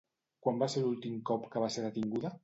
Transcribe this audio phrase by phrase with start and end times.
[0.45, 2.33] Quan va ser l'últim cop que va ser detinguda?